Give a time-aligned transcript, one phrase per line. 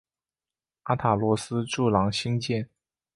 [0.85, 2.67] 阿塔罗斯柱廊兴建。